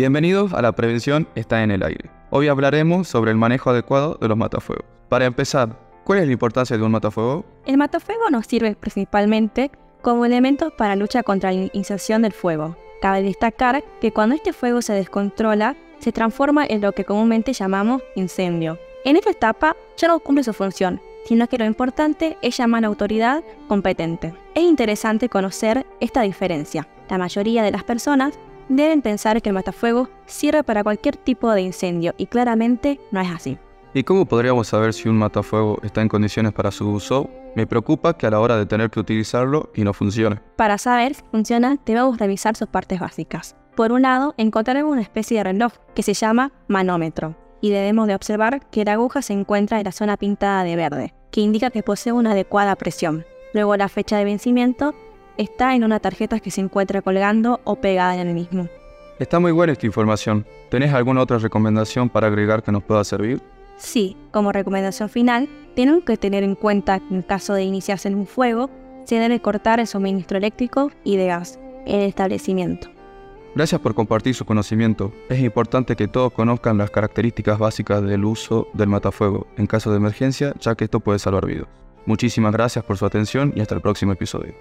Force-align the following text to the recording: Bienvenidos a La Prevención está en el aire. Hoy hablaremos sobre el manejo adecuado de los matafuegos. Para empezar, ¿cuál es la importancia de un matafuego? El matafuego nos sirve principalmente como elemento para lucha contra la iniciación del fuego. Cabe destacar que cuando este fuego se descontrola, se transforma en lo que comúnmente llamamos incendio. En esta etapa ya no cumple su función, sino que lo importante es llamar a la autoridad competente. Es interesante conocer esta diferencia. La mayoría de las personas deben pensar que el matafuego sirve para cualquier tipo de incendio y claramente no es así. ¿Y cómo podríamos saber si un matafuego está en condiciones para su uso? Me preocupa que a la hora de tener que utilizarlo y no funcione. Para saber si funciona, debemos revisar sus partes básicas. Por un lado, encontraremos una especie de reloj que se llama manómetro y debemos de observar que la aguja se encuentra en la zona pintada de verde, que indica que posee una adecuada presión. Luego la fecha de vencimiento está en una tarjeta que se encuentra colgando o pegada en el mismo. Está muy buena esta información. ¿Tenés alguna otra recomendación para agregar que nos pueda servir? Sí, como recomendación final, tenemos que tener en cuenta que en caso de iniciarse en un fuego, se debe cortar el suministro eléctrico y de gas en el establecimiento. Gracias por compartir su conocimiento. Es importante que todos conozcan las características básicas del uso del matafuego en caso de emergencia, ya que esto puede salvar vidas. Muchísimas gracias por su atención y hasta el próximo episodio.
Bienvenidos 0.00 0.54
a 0.54 0.62
La 0.62 0.72
Prevención 0.72 1.28
está 1.34 1.62
en 1.62 1.70
el 1.70 1.82
aire. 1.82 2.08
Hoy 2.30 2.48
hablaremos 2.48 3.06
sobre 3.06 3.32
el 3.32 3.36
manejo 3.36 3.68
adecuado 3.68 4.16
de 4.18 4.28
los 4.28 4.38
matafuegos. 4.38 4.86
Para 5.10 5.26
empezar, 5.26 5.78
¿cuál 6.04 6.20
es 6.20 6.26
la 6.26 6.32
importancia 6.32 6.78
de 6.78 6.82
un 6.82 6.90
matafuego? 6.90 7.44
El 7.66 7.76
matafuego 7.76 8.30
nos 8.30 8.46
sirve 8.46 8.74
principalmente 8.76 9.70
como 10.00 10.24
elemento 10.24 10.70
para 10.70 10.96
lucha 10.96 11.22
contra 11.22 11.52
la 11.52 11.68
iniciación 11.74 12.22
del 12.22 12.32
fuego. 12.32 12.78
Cabe 13.02 13.22
destacar 13.22 13.84
que 14.00 14.10
cuando 14.10 14.34
este 14.34 14.54
fuego 14.54 14.80
se 14.80 14.94
descontrola, 14.94 15.76
se 15.98 16.12
transforma 16.12 16.64
en 16.64 16.80
lo 16.80 16.92
que 16.92 17.04
comúnmente 17.04 17.52
llamamos 17.52 18.00
incendio. 18.16 18.78
En 19.04 19.16
esta 19.16 19.32
etapa 19.32 19.76
ya 19.98 20.08
no 20.08 20.18
cumple 20.20 20.44
su 20.44 20.54
función, 20.54 20.98
sino 21.26 21.46
que 21.46 21.58
lo 21.58 21.66
importante 21.66 22.38
es 22.40 22.56
llamar 22.56 22.78
a 22.78 22.82
la 22.82 22.88
autoridad 22.88 23.44
competente. 23.68 24.32
Es 24.54 24.62
interesante 24.62 25.28
conocer 25.28 25.84
esta 26.00 26.22
diferencia. 26.22 26.88
La 27.10 27.18
mayoría 27.18 27.62
de 27.62 27.72
las 27.72 27.84
personas 27.84 28.38
deben 28.76 29.02
pensar 29.02 29.42
que 29.42 29.50
el 29.50 29.54
matafuego 29.54 30.08
sirve 30.26 30.62
para 30.62 30.82
cualquier 30.82 31.16
tipo 31.16 31.50
de 31.50 31.62
incendio 31.62 32.14
y 32.16 32.26
claramente 32.26 33.00
no 33.10 33.20
es 33.20 33.30
así. 33.30 33.58
¿Y 33.92 34.04
cómo 34.04 34.24
podríamos 34.24 34.68
saber 34.68 34.94
si 34.94 35.08
un 35.08 35.18
matafuego 35.18 35.78
está 35.82 36.00
en 36.00 36.08
condiciones 36.08 36.52
para 36.52 36.70
su 36.70 36.88
uso? 36.88 37.28
Me 37.56 37.66
preocupa 37.66 38.16
que 38.16 38.26
a 38.26 38.30
la 38.30 38.38
hora 38.38 38.56
de 38.56 38.66
tener 38.66 38.88
que 38.88 39.00
utilizarlo 39.00 39.70
y 39.74 39.82
no 39.82 39.92
funcione. 39.92 40.40
Para 40.54 40.78
saber 40.78 41.14
si 41.14 41.22
funciona, 41.32 41.76
debemos 41.84 42.16
revisar 42.18 42.54
sus 42.54 42.68
partes 42.68 43.00
básicas. 43.00 43.56
Por 43.74 43.90
un 43.90 44.02
lado, 44.02 44.34
encontraremos 44.36 44.92
una 44.92 45.02
especie 45.02 45.38
de 45.38 45.44
reloj 45.44 45.72
que 45.94 46.04
se 46.04 46.14
llama 46.14 46.52
manómetro 46.68 47.34
y 47.60 47.70
debemos 47.70 48.06
de 48.06 48.14
observar 48.14 48.64
que 48.70 48.84
la 48.84 48.92
aguja 48.92 49.22
se 49.22 49.32
encuentra 49.32 49.78
en 49.78 49.84
la 49.84 49.92
zona 49.92 50.16
pintada 50.16 50.62
de 50.62 50.76
verde, 50.76 51.14
que 51.32 51.40
indica 51.40 51.70
que 51.70 51.82
posee 51.82 52.12
una 52.12 52.32
adecuada 52.32 52.76
presión. 52.76 53.24
Luego 53.52 53.76
la 53.76 53.88
fecha 53.88 54.16
de 54.16 54.24
vencimiento 54.24 54.94
está 55.36 55.74
en 55.74 55.84
una 55.84 56.00
tarjeta 56.00 56.40
que 56.40 56.50
se 56.50 56.60
encuentra 56.60 57.02
colgando 57.02 57.60
o 57.64 57.76
pegada 57.76 58.14
en 58.14 58.28
el 58.28 58.34
mismo. 58.34 58.68
Está 59.18 59.38
muy 59.38 59.52
buena 59.52 59.72
esta 59.72 59.86
información. 59.86 60.46
¿Tenés 60.70 60.94
alguna 60.94 61.20
otra 61.20 61.38
recomendación 61.38 62.08
para 62.08 62.28
agregar 62.28 62.62
que 62.62 62.72
nos 62.72 62.82
pueda 62.82 63.04
servir? 63.04 63.40
Sí, 63.76 64.16
como 64.30 64.52
recomendación 64.52 65.08
final, 65.08 65.48
tenemos 65.74 66.04
que 66.04 66.16
tener 66.16 66.44
en 66.44 66.54
cuenta 66.54 67.00
que 67.00 67.14
en 67.14 67.22
caso 67.22 67.54
de 67.54 67.64
iniciarse 67.64 68.08
en 68.08 68.14
un 68.14 68.26
fuego, 68.26 68.70
se 69.04 69.16
debe 69.16 69.40
cortar 69.40 69.80
el 69.80 69.86
suministro 69.86 70.38
eléctrico 70.38 70.90
y 71.04 71.16
de 71.16 71.26
gas 71.26 71.58
en 71.86 72.00
el 72.00 72.08
establecimiento. 72.08 72.88
Gracias 73.54 73.80
por 73.80 73.94
compartir 73.94 74.34
su 74.34 74.44
conocimiento. 74.44 75.12
Es 75.28 75.40
importante 75.40 75.96
que 75.96 76.06
todos 76.06 76.32
conozcan 76.32 76.78
las 76.78 76.90
características 76.90 77.58
básicas 77.58 78.02
del 78.02 78.24
uso 78.24 78.68
del 78.74 78.88
matafuego 78.88 79.48
en 79.56 79.66
caso 79.66 79.90
de 79.90 79.96
emergencia, 79.96 80.54
ya 80.60 80.76
que 80.76 80.84
esto 80.84 81.00
puede 81.00 81.18
salvar 81.18 81.46
vidas. 81.46 81.66
Muchísimas 82.06 82.52
gracias 82.52 82.84
por 82.84 82.96
su 82.96 83.06
atención 83.06 83.52
y 83.56 83.60
hasta 83.60 83.74
el 83.74 83.80
próximo 83.80 84.12
episodio. 84.12 84.54